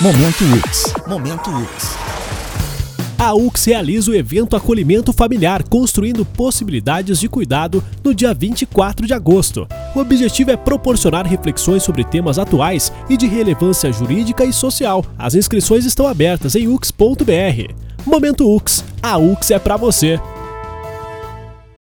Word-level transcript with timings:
Momento 0.00 0.44
UX. 0.44 0.92
Momento 1.06 1.50
UX. 1.50 1.96
A 3.16 3.32
UX 3.32 3.64
realiza 3.64 4.10
o 4.10 4.14
evento 4.14 4.56
Acolhimento 4.56 5.12
Familiar 5.12 5.62
Construindo 5.62 6.24
Possibilidades 6.24 7.20
de 7.20 7.28
Cuidado 7.28 7.82
no 8.02 8.12
dia 8.12 8.34
24 8.34 9.06
de 9.06 9.14
agosto. 9.14 9.68
O 9.94 10.00
objetivo 10.00 10.50
é 10.50 10.56
proporcionar 10.56 11.24
reflexões 11.24 11.84
sobre 11.84 12.02
temas 12.02 12.40
atuais 12.40 12.92
e 13.08 13.16
de 13.16 13.28
relevância 13.28 13.92
jurídica 13.92 14.44
e 14.44 14.52
social. 14.52 15.06
As 15.16 15.36
inscrições 15.36 15.84
estão 15.84 16.08
abertas 16.08 16.56
em 16.56 16.66
ux.br. 16.66 17.72
Momento 18.04 18.52
UX. 18.52 18.84
A 19.00 19.16
UX 19.16 19.52
é 19.52 19.60
para 19.60 19.76
você. 19.76 20.20